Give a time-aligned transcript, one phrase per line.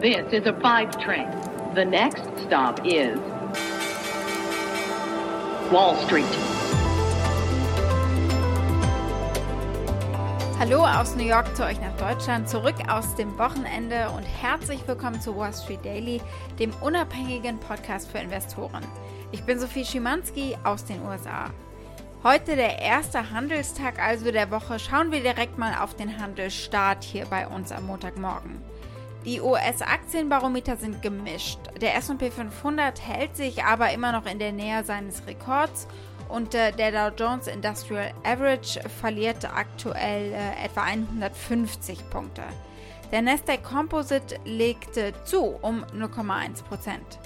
[0.00, 1.28] This is a five train.
[1.74, 3.18] The next stop is
[5.70, 6.24] Wall Street.
[10.58, 15.20] Hallo aus New York zu euch nach Deutschland, zurück aus dem Wochenende und herzlich willkommen
[15.20, 16.22] zu Wall Street Daily,
[16.58, 18.86] dem unabhängigen Podcast für Investoren.
[19.32, 21.50] Ich bin Sophie Schimanski aus den USA.
[22.22, 24.78] Heute der erste Handelstag also der Woche.
[24.78, 28.62] Schauen wir direkt mal auf den Handelsstart hier bei uns am Montagmorgen.
[29.24, 31.58] Die US-Aktienbarometer sind gemischt.
[31.80, 35.86] Der SP 500 hält sich aber immer noch in der Nähe seines Rekords
[36.30, 42.42] und äh, der Dow Jones Industrial Average verliert aktuell äh, etwa 150 Punkte.
[43.12, 47.18] Der Nasdaq Composite legte zu um 0,1 Prozent.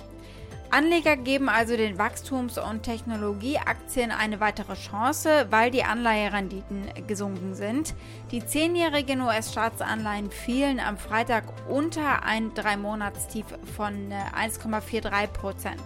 [0.75, 7.95] Anleger geben also den Wachstums- und Technologieaktien eine weitere Chance, weil die Anleiherenditen gesunken sind.
[8.33, 15.81] Die zehnjährigen US-Staatsanleihen fielen am Freitag unter ein Drei-Monatstief von 1,43 äh, Prozent.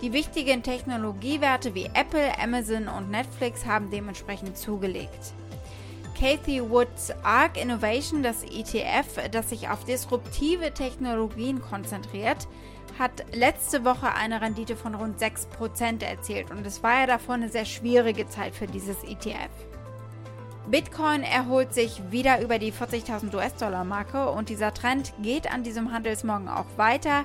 [0.00, 5.34] Die wichtigen Technologiewerte wie Apple, Amazon und Netflix haben dementsprechend zugelegt.
[6.18, 12.48] Cathy Woods ARC Innovation, das ETF, das sich auf disruptive Technologien konzentriert,
[12.98, 17.48] hat letzte Woche eine Rendite von rund 6% erzielt und es war ja davor eine
[17.48, 19.50] sehr schwierige Zeit für dieses ETF.
[20.68, 26.48] Bitcoin erholt sich wieder über die 40.000 US-Dollar-Marke und dieser Trend geht an diesem Handelsmorgen
[26.48, 27.24] auch weiter.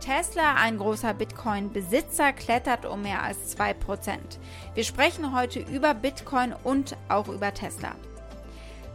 [0.00, 4.18] Tesla, ein großer Bitcoin-Besitzer, klettert um mehr als 2%.
[4.74, 7.94] Wir sprechen heute über Bitcoin und auch über Tesla.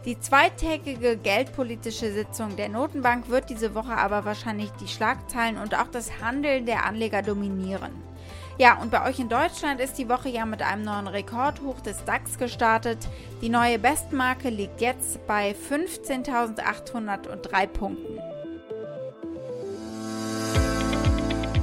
[0.04, 5.88] Die zweitägige geldpolitische Sitzung der Notenbank wird diese Woche aber wahrscheinlich die Schlagzeilen und auch
[5.88, 7.92] das Handeln der Anleger dominieren.
[8.58, 12.04] Ja, und bei euch in Deutschland ist die Woche ja mit einem neuen Rekordhoch des
[12.04, 12.98] DAX gestartet.
[13.40, 18.18] Die neue Bestmarke liegt jetzt bei 15.803 Punkten.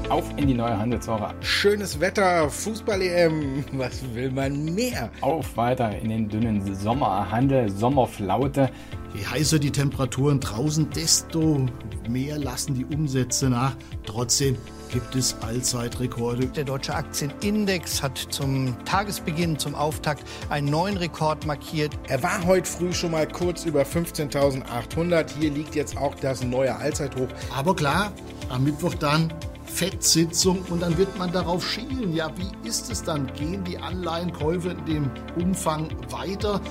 [0.09, 1.33] Auf in die neue Handelswoche.
[1.41, 5.09] Schönes Wetter, Fußball-EM, was will man mehr?
[5.21, 8.69] Auf weiter in den dünnen Sommerhandel, Sommerflaute.
[9.15, 11.65] Je heißer die Temperaturen draußen, desto
[12.07, 13.75] mehr lassen die Umsätze nach.
[14.05, 14.55] Trotzdem
[14.91, 16.45] gibt es Allzeitrekorde.
[16.47, 21.93] Der deutsche Aktienindex hat zum Tagesbeginn, zum Auftakt einen neuen Rekord markiert.
[22.09, 25.31] Er war heute früh schon mal kurz über 15.800.
[25.39, 27.29] Hier liegt jetzt auch das neue Allzeithoch.
[27.57, 28.11] Aber klar,
[28.49, 29.33] am Mittwoch dann
[29.75, 32.13] FED-Sitzung und dann wird man darauf schielen.
[32.13, 33.27] Ja, wie ist es dann?
[33.33, 36.61] Gehen die Anleihenkäufe in dem Umfang weiter?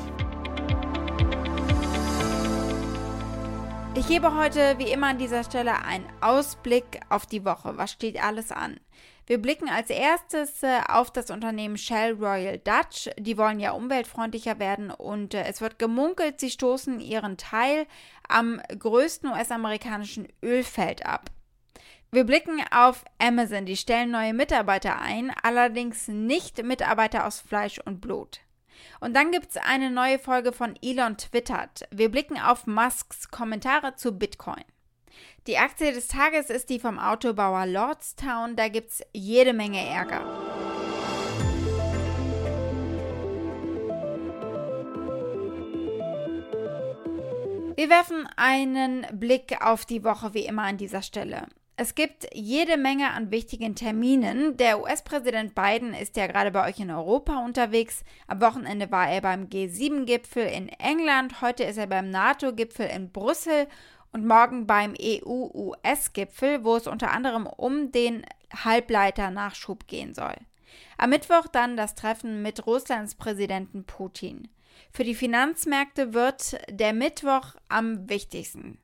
[3.94, 7.76] Ich gebe heute wie immer an dieser Stelle einen Ausblick auf die Woche.
[7.76, 8.81] Was steht alles an?
[9.26, 13.10] Wir blicken als erstes äh, auf das Unternehmen Shell Royal Dutch.
[13.19, 17.87] Die wollen ja umweltfreundlicher werden und äh, es wird gemunkelt, sie stoßen ihren Teil
[18.28, 21.31] am größten US-amerikanischen Ölfeld ab.
[22.14, 23.66] Wir blicken auf Amazon.
[23.66, 28.38] Die stellen neue Mitarbeiter ein, allerdings nicht Mitarbeiter aus Fleisch und Blut.
[29.00, 31.88] Und dann gibt es eine neue Folge von Elon Twittert.
[31.91, 34.62] Wir blicken auf Musks Kommentare zu Bitcoin.
[35.48, 38.54] Die Aktie des Tages ist die vom Autobauer Lordstown.
[38.54, 40.25] Da gibt es jede Menge Ärger.
[47.75, 51.48] Wir werfen einen Blick auf die Woche wie immer an dieser Stelle.
[51.76, 54.56] Es gibt jede Menge an wichtigen Terminen.
[54.56, 58.04] Der US-Präsident Biden ist ja gerade bei euch in Europa unterwegs.
[58.28, 61.40] Am Wochenende war er beim G7-Gipfel in England.
[61.40, 63.66] Heute ist er beim NATO-Gipfel in Brüssel
[64.12, 68.24] und morgen beim EU-US-Gipfel, wo es unter anderem um den
[68.54, 70.36] Halbleiter-Nachschub gehen soll.
[70.96, 74.46] Am Mittwoch dann das Treffen mit Russlands Präsidenten Putin.
[74.92, 78.78] Für die Finanzmärkte wird der Mittwoch am wichtigsten.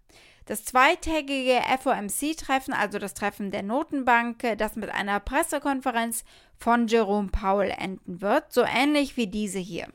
[0.50, 6.24] Das zweitägige FOMC-Treffen, also das Treffen der Notenbank, das mit einer Pressekonferenz
[6.58, 9.86] von Jerome Powell enden wird, so ähnlich wie diese hier.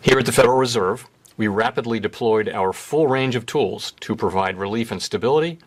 [0.00, 1.04] Here at the Federal Reserve,
[1.36, 5.58] we rapidly deployed our full range of tools to provide relief and stability,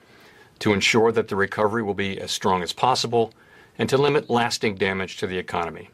[0.58, 3.30] to ensure that the recovery will be as strong as possible,
[3.78, 5.92] and to limit lasting damage to the economy.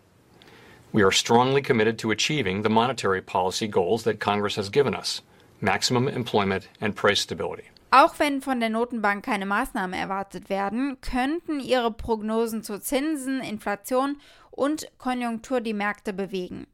[0.93, 5.21] We are strongly committed to achieving the monetary policy goals that Congress has given us
[5.59, 7.65] maximum employment and price stability.
[7.95, 14.17] Auch wenn von der Notenbank keine Maßnahmen erwartet werden, könnten ihre Prognosen zu Zinsen, Inflation
[14.49, 16.65] und Konjunktur die Märkte bewegen.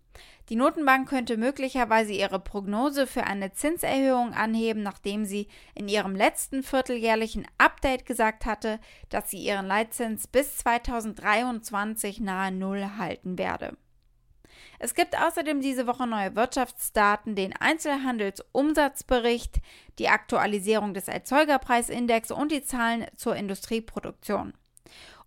[0.48, 6.64] Die Notenbank könnte möglicherweise ihre Prognose für eine Zinserhöhung anheben, nachdem sie in ihrem letzten
[6.64, 8.80] vierteljährlichen Update gesagt hatte,
[9.10, 13.76] dass sie ihren Leitzins bis 2023 nahe Null halten werde.
[14.80, 19.60] Es gibt außerdem diese Woche neue Wirtschaftsdaten, den Einzelhandelsumsatzbericht,
[20.00, 24.54] die Aktualisierung des Erzeugerpreisindex und die Zahlen zur Industrieproduktion.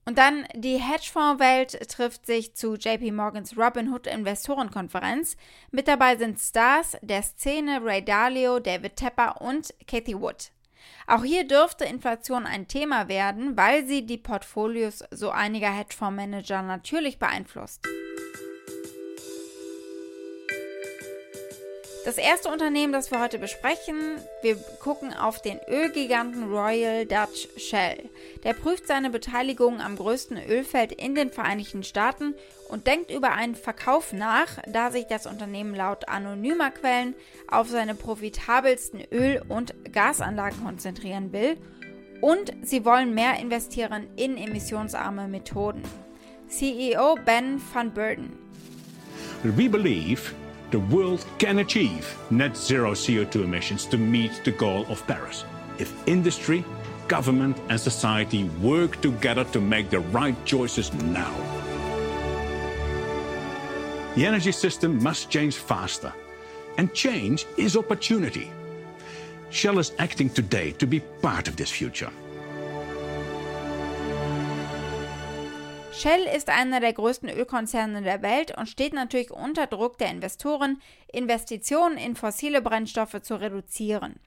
[0.04, 5.36] Und dann die Hedgefondswelt trifft sich zu JP Morgans Robinhood Investorenkonferenz.
[5.70, 10.50] Mit dabei sind Stars der Szene Ray Dalio, David Tepper und Kathy Wood.
[11.06, 17.20] Auch hier dürfte Inflation ein Thema werden, weil sie die Portfolios so einiger Hedgefondsmanager natürlich
[17.20, 17.86] beeinflusst.
[22.04, 23.94] Das erste Unternehmen, das wir heute besprechen,
[24.42, 28.10] wir gucken auf den Ölgiganten Royal Dutch Shell.
[28.42, 32.34] Der prüft seine Beteiligung am größten Ölfeld in den Vereinigten Staaten
[32.68, 37.14] und denkt über einen Verkauf nach, da sich das Unternehmen laut anonymer Quellen
[37.46, 41.56] auf seine profitabelsten Öl- und Gasanlagen konzentrieren will.
[42.20, 45.82] Und sie wollen mehr investieren in emissionsarme Methoden.
[46.48, 48.36] CEO Ben van Burden.
[49.44, 50.32] We believe
[50.72, 55.44] the world can achieve net zero CO2 emissions to meet the goal of Paris
[55.78, 56.64] if industry,
[57.08, 61.34] government, and society work together to make the right choices now.
[64.14, 66.12] The energy system must change faster,
[66.78, 68.50] and change is opportunity.
[69.50, 72.10] Shell is acting today to be part of this future.
[75.92, 80.80] Shell ist einer der größten Ölkonzerne der Welt und steht natürlich unter Druck der Investoren,
[81.12, 84.18] Investitionen in fossile Brennstoffe zu reduzieren.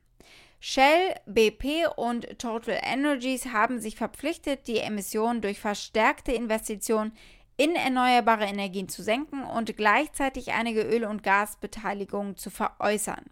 [0.59, 7.13] Shell, BP und Total Energies haben sich verpflichtet, die Emissionen durch verstärkte Investitionen
[7.57, 13.25] in erneuerbare Energien zu senken und gleichzeitig einige Öl- und Gasbeteiligungen zu veräußern.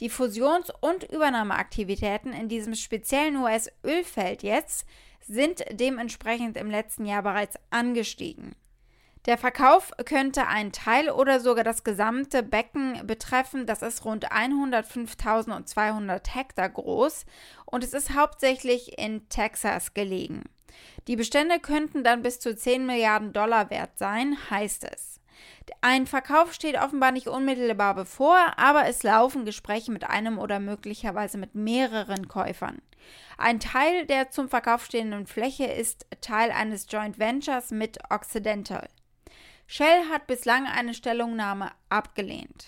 [0.00, 4.84] Die Fusions- und Übernahmeaktivitäten in diesem speziellen US-Ölfeld jetzt
[5.26, 8.54] sind dementsprechend im letzten Jahr bereits angestiegen.
[9.26, 13.66] Der Verkauf könnte einen Teil oder sogar das gesamte Becken betreffen.
[13.66, 17.24] Das ist rund 105.200 Hektar groß
[17.64, 20.42] und es ist hauptsächlich in Texas gelegen.
[21.06, 25.11] Die Bestände könnten dann bis zu 10 Milliarden Dollar wert sein, heißt es.
[25.80, 31.38] Ein Verkauf steht offenbar nicht unmittelbar bevor, aber es laufen Gespräche mit einem oder möglicherweise
[31.38, 32.80] mit mehreren Käufern.
[33.38, 38.88] Ein Teil der zum Verkauf stehenden Fläche ist Teil eines Joint Ventures mit Occidental.
[39.66, 42.66] Shell hat bislang eine Stellungnahme abgelehnt.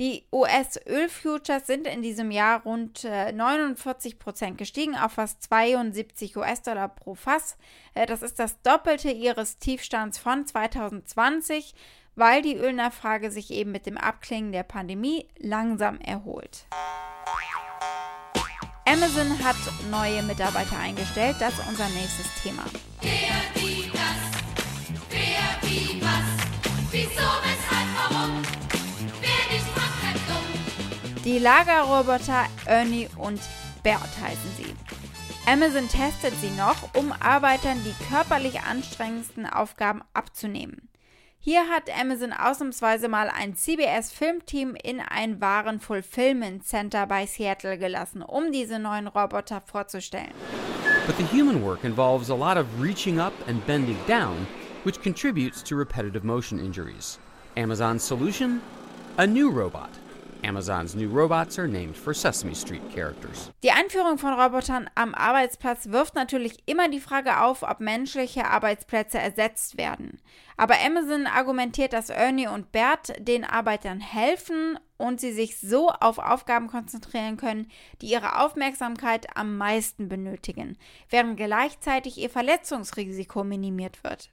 [0.00, 7.14] Die US-Ölfutures sind in diesem Jahr rund 49 Prozent gestiegen auf fast 72 US-Dollar pro
[7.14, 7.56] Fass.
[7.94, 11.76] Das ist das Doppelte ihres Tiefstands von 2020,
[12.16, 16.66] weil die Ölnachfrage sich eben mit dem Abklingen der Pandemie langsam erholt.
[18.86, 19.56] Amazon hat
[19.90, 21.36] neue Mitarbeiter eingestellt.
[21.38, 22.64] Das ist unser nächstes Thema.
[23.00, 23.33] Wer,
[31.24, 33.40] Die Lagerroboter Ernie und
[33.82, 34.74] Bert heißen sie.
[35.50, 40.90] Amazon testet sie noch, um Arbeitern die körperlich anstrengendsten Aufgaben abzunehmen.
[41.38, 48.20] Hier hat Amazon ausnahmsweise mal ein CBS-Filmteam in ein Waren Fulfillment Center bei Seattle gelassen,
[48.20, 50.32] um diese neuen Roboter vorzustellen.
[51.06, 54.46] But the human work involves a lot of reaching up and bending down,
[54.84, 57.18] which contributes to repetitive motion injuries.
[57.56, 58.60] Amazon's solution?
[59.16, 59.90] A new robot.
[60.44, 63.50] Amazon's new robots are named for Sesame Street characters.
[63.62, 69.18] Die Einführung von Robotern am Arbeitsplatz wirft natürlich immer die Frage auf, ob menschliche Arbeitsplätze
[69.18, 70.20] ersetzt werden.
[70.56, 76.18] Aber Amazon argumentiert, dass Ernie und Bert den Arbeitern helfen und sie sich so auf
[76.18, 80.78] Aufgaben konzentrieren können, die ihre Aufmerksamkeit am meisten benötigen,
[81.08, 84.30] während gleichzeitig ihr Verletzungsrisiko minimiert wird.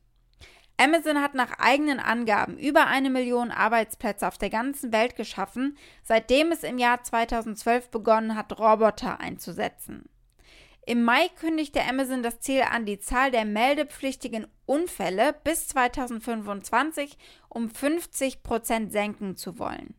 [0.82, 6.52] Amazon hat nach eigenen Angaben über eine Million Arbeitsplätze auf der ganzen Welt geschaffen, seitdem
[6.52, 10.10] es im Jahr 2012 begonnen hat, Roboter einzusetzen.
[10.88, 17.16] Im Mai kündigte Amazon das Ziel an, die Zahl der meldepflichtigen Unfälle bis 2025
[17.48, 19.94] um 50 Prozent senken zu wollen.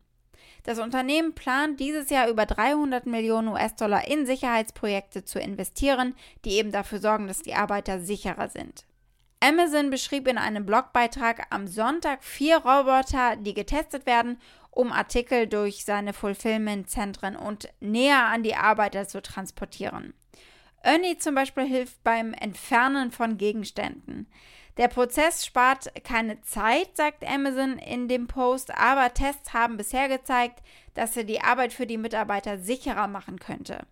[0.63, 6.13] Das Unternehmen plant dieses Jahr über 300 Millionen US-Dollar in Sicherheitsprojekte zu investieren,
[6.43, 8.85] die eben dafür sorgen, dass die Arbeiter sicherer sind.
[9.43, 14.39] Amazon beschrieb in einem Blogbeitrag am Sonntag vier Roboter, die getestet werden,
[14.71, 20.13] um Artikel durch seine Fulfillment-Zentren und näher an die Arbeiter zu transportieren.
[20.81, 24.27] Ernie zum Beispiel hilft beim Entfernen von Gegenständen.
[24.77, 30.63] Der Prozess spart keine Zeit, sagt Amazon in dem Post, aber Tests haben bisher gezeigt,
[30.93, 33.85] dass er die Arbeit für die Mitarbeiter sicherer machen könnte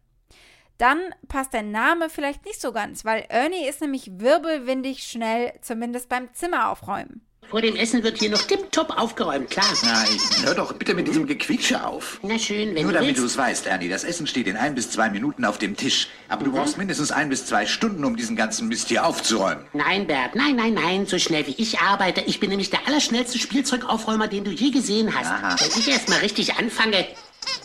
[0.82, 6.10] dann passt der Name vielleicht nicht so ganz, weil Ernie ist nämlich wirbelwindig schnell, zumindest
[6.10, 7.22] beim Zimmeraufräumen.
[7.50, 9.66] Vor dem Essen wird hier noch tipptopp aufgeräumt, klar.
[9.84, 10.08] Nein,
[10.44, 12.20] hör doch bitte mit diesem Gequietsche auf.
[12.24, 14.74] Na schön, wenn Nur du damit du es weißt, Ernie, das Essen steht in ein
[14.74, 16.08] bis zwei Minuten auf dem Tisch.
[16.30, 16.46] Aber Mhm.
[16.46, 19.66] du brauchst mindestens ein bis zwei Stunden, um diesen ganzen Mist hier aufzuräumen.
[19.74, 22.22] Nein, Bert, nein, nein, nein, so schnell wie ich arbeite.
[22.22, 25.28] Ich bin nämlich der allerschnellste Spielzeugaufräumer, den du je gesehen hast.
[25.30, 25.58] Aha.
[25.60, 27.06] Wenn ich erst mal richtig anfange,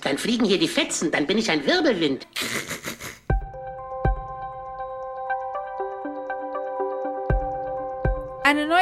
[0.03, 2.27] dann fliegen hier die Fetzen, dann bin ich ein Wirbelwind.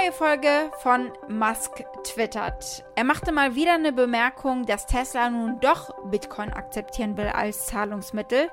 [0.05, 2.85] Neue Folge von Musk twittert.
[2.95, 8.51] Er machte mal wieder eine Bemerkung, dass Tesla nun doch Bitcoin akzeptieren will als Zahlungsmittel,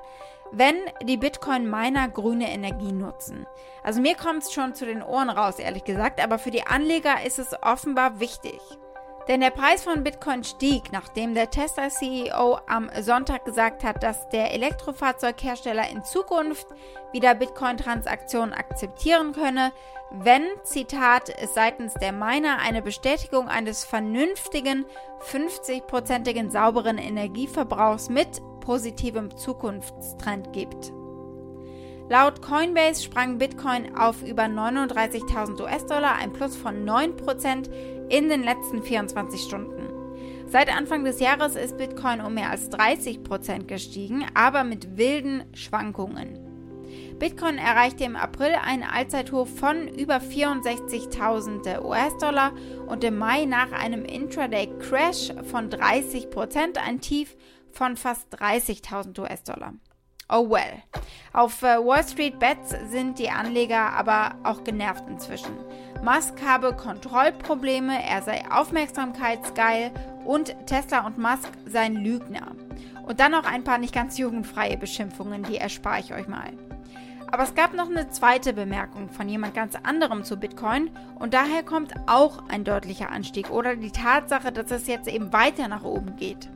[0.50, 3.46] wenn die Bitcoin-Miner grüne Energie nutzen.
[3.82, 7.22] Also mir kommt es schon zu den Ohren raus, ehrlich gesagt, aber für die Anleger
[7.26, 8.58] ist es offenbar wichtig.
[9.28, 14.52] Denn der Preis von Bitcoin stieg, nachdem der Tesla-CEO am Sonntag gesagt hat, dass der
[14.52, 16.66] Elektrofahrzeughersteller in Zukunft
[17.12, 19.72] wieder Bitcoin-Transaktionen akzeptieren könne,
[20.10, 24.84] wenn, Zitat, es seitens der Miner eine Bestätigung eines vernünftigen,
[25.30, 30.92] 50-prozentigen sauberen Energieverbrauchs mit positivem Zukunftstrend gibt.
[32.08, 37.70] Laut Coinbase sprang Bitcoin auf über 39.000 US-Dollar, ein Plus von 9%
[38.12, 39.88] in den letzten 24 Stunden.
[40.46, 46.38] Seit Anfang des Jahres ist Bitcoin um mehr als 30% gestiegen, aber mit wilden Schwankungen.
[47.18, 52.52] Bitcoin erreichte im April einen Allzeithoch von über 64.000 US-Dollar
[52.86, 57.34] und im Mai nach einem Intraday-Crash von 30% ein Tief
[57.70, 59.72] von fast 30.000 US-Dollar.
[60.34, 60.82] Oh well.
[61.34, 65.54] Auf äh, Wall Street Bets sind die Anleger aber auch genervt inzwischen.
[66.02, 69.90] Musk habe Kontrollprobleme, er sei aufmerksamkeitsgeil
[70.24, 72.52] und Tesla und Musk seien Lügner.
[73.06, 76.50] Und dann noch ein paar nicht ganz jugendfreie Beschimpfungen, die erspare ich euch mal.
[77.30, 81.62] Aber es gab noch eine zweite Bemerkung von jemand ganz anderem zu Bitcoin und daher
[81.62, 86.16] kommt auch ein deutlicher Anstieg oder die Tatsache, dass es jetzt eben weiter nach oben
[86.16, 86.48] geht.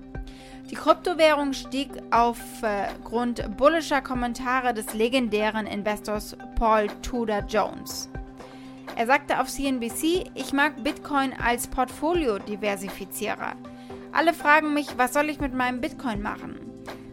[0.70, 8.08] Die Kryptowährung stieg aufgrund bullischer Kommentare des legendären Investors Paul Tudor Jones.
[8.96, 13.54] Er sagte auf CNBC, ich mag Bitcoin als Portfolio-Diversifizierer.
[14.12, 16.58] Alle fragen mich, was soll ich mit meinem Bitcoin machen?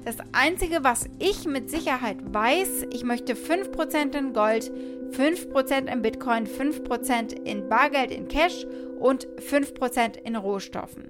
[0.06, 4.72] Das Einzige, was ich mit Sicherheit weiß, ich möchte 5% in Gold,
[5.12, 8.66] 5% in Bitcoin, 5% in Bargeld in Cash
[9.00, 11.10] und 5% in Rohstoffen.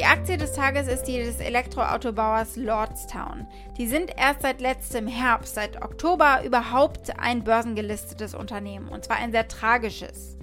[0.00, 3.46] Die Aktie des Tages ist die des Elektroautobauers Lordstown.
[3.76, 8.88] Die sind erst seit letztem Herbst, seit Oktober, überhaupt ein börsengelistetes Unternehmen.
[8.88, 10.38] Und zwar ein sehr tragisches.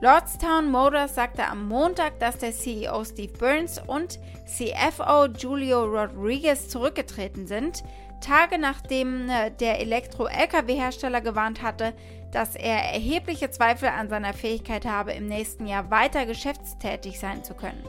[0.00, 7.48] Lordstown Motors sagte am Montag, dass der CEO Steve Burns und CFO Julio Rodriguez zurückgetreten
[7.48, 7.82] sind,
[8.20, 11.94] Tage nachdem äh, der Elektro-Lkw-Hersteller gewarnt hatte,
[12.30, 17.54] dass er erhebliche Zweifel an seiner Fähigkeit habe, im nächsten Jahr weiter geschäftstätig sein zu
[17.54, 17.82] können.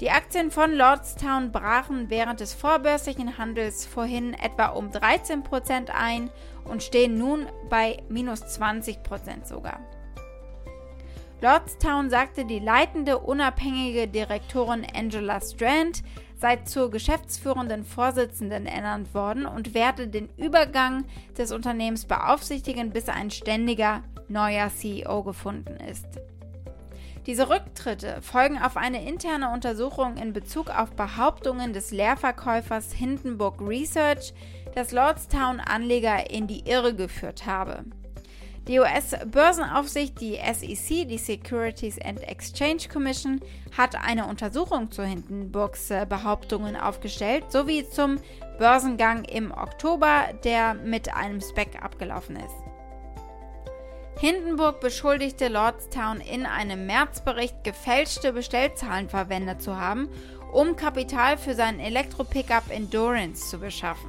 [0.00, 6.30] Die Aktien von Lordstown brachen während des vorbörslichen Handels vorhin etwa um 13% ein
[6.64, 9.80] und stehen nun bei minus 20% sogar.
[11.40, 16.02] Lordstown sagte, die leitende unabhängige Direktorin Angela Strand
[16.36, 21.06] sei zur geschäftsführenden Vorsitzenden ernannt worden und werde den Übergang
[21.38, 26.06] des Unternehmens beaufsichtigen, bis ein ständiger neuer CEO gefunden ist.
[27.26, 34.32] Diese Rücktritte folgen auf eine interne Untersuchung in Bezug auf Behauptungen des Leerverkäufers Hindenburg Research,
[34.76, 37.84] dass Lordstown Anleger in die Irre geführt habe.
[38.68, 43.40] Die US-Börsenaufsicht, die SEC, die Securities and Exchange Commission,
[43.76, 48.18] hat eine Untersuchung zu Hindenburgs äh, Behauptungen aufgestellt, sowie zum
[48.58, 52.75] Börsengang im Oktober, der mit einem Spec abgelaufen ist.
[54.18, 60.08] Hindenburg beschuldigte Lordstown in einem Märzbericht gefälschte Bestellzahlen verwendet zu haben,
[60.52, 64.08] um Kapital für seinen Elektro-Pickup Endurance zu beschaffen.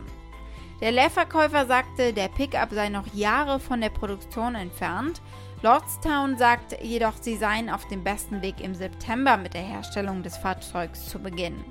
[0.79, 5.21] Der Leerverkäufer sagte, der Pickup sei noch Jahre von der Produktion entfernt.
[5.61, 10.37] Lordstown sagt jedoch, sie seien auf dem besten Weg im September mit der Herstellung des
[10.37, 11.65] Fahrzeugs zu beginnen.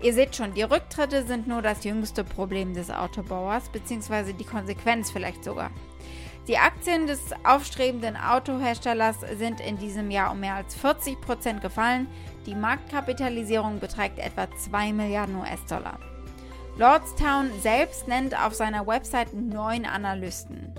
[0.00, 5.10] Ihr seht schon, die Rücktritte sind nur das jüngste Problem des Autobauers, beziehungsweise die Konsequenz
[5.10, 5.70] vielleicht sogar.
[6.48, 12.06] Die Aktien des aufstrebenden Autoherstellers sind in diesem Jahr um mehr als 40 Prozent gefallen.
[12.46, 15.98] Die Marktkapitalisierung beträgt etwa 2 Milliarden US-Dollar.
[16.78, 20.72] Lordstown selbst nennt auf seiner Website neun Analysten.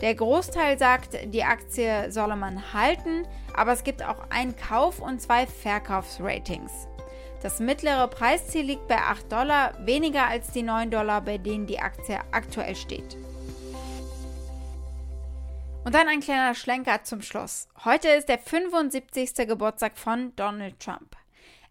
[0.00, 5.20] Der Großteil sagt, die Aktie solle man halten, aber es gibt auch ein Kauf- und
[5.20, 6.86] zwei Verkaufsratings.
[7.42, 11.80] Das mittlere Preisziel liegt bei 8 Dollar, weniger als die 9 Dollar, bei denen die
[11.80, 13.16] Aktie aktuell steht.
[15.88, 17.66] Und dann ein kleiner Schlenker zum Schluss.
[17.82, 19.48] Heute ist der 75.
[19.48, 21.16] Geburtstag von Donald Trump.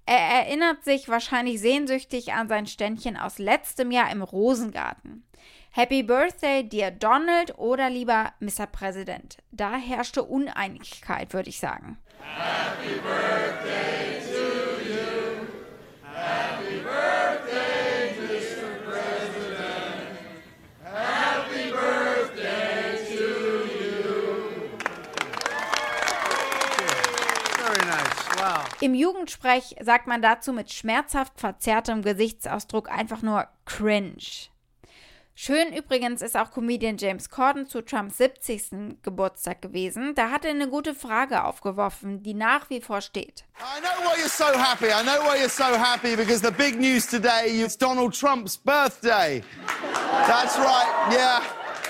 [0.07, 5.23] Er erinnert sich wahrscheinlich sehnsüchtig an sein Ständchen aus letztem Jahr im Rosengarten.
[5.69, 8.65] Happy Birthday, dear Donald oder lieber Mr.
[8.65, 9.37] Präsident.
[9.51, 11.99] Da herrschte Uneinigkeit, würde ich sagen.
[12.19, 13.96] Happy birthday
[27.97, 28.37] nice.
[28.37, 28.81] Wow.
[28.81, 34.49] Im Jugendsprech sagt man dazu mit schmerzhaft verzerrtem Gesichtsausdruck einfach nur cringe.
[35.39, 39.03] Schön übrigens ist auch Comedian James Corden zu Trumps 70.
[39.03, 40.15] Geburtstag gewesen.
[40.15, 43.45] Da hat er eine gute Frage aufgeworfen, die nach wie vor steht.
[43.59, 44.87] I know why you're so happy.
[44.87, 49.43] I know why you're so happy because the big news today is Donald Trump's birthday.
[50.25, 51.11] That's right.
[51.11, 51.43] Yeah.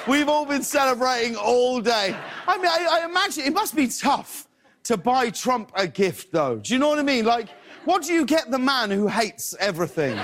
[0.08, 2.16] We've all been celebrating all day.
[2.48, 4.47] I mean, I, I imagine it must be tough
[4.88, 6.56] to buy Trump a gift, though.
[6.56, 7.25] Do you know what I mean?
[7.25, 7.50] Like,
[7.86, 10.17] what do you get the man who hates everything?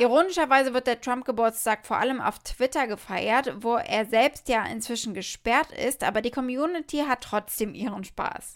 [0.00, 5.72] Ironischerweise wird der Trump-Geburtstag vor allem auf Twitter gefeiert, wo er selbst ja inzwischen gesperrt
[5.72, 8.54] ist, aber die Community hat trotzdem ihren Spaß.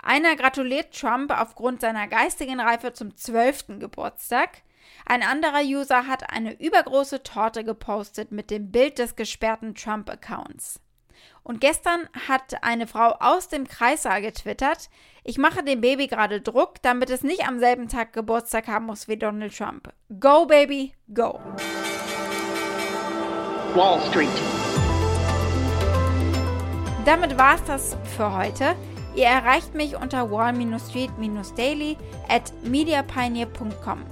[0.00, 3.80] Einer gratuliert Trump aufgrund seiner geistigen Reife zum 12.
[3.80, 4.62] Geburtstag.
[5.04, 10.80] Ein anderer User hat eine übergroße Torte gepostet mit dem Bild des gesperrten Trump-Accounts.
[11.48, 14.90] Und gestern hat eine Frau aus dem Kreissaal getwittert,
[15.24, 19.08] ich mache dem Baby gerade Druck, damit es nicht am selben Tag Geburtstag haben muss
[19.08, 19.90] wie Donald Trump.
[20.20, 21.40] Go, Baby, go.
[23.74, 24.28] Wall Street.
[27.06, 28.76] Damit war's das für heute.
[29.14, 31.96] Ihr erreicht mich unter wall-street-daily
[32.28, 34.04] at mediapioneer.com.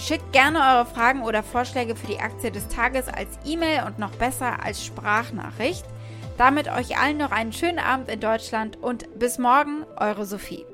[0.00, 4.10] Schickt gerne eure Fragen oder Vorschläge für die Aktie des Tages als E-Mail und noch
[4.16, 5.84] besser als Sprachnachricht.
[6.36, 10.66] Damit euch allen noch einen schönen Abend in Deutschland und bis morgen, eure Sophie.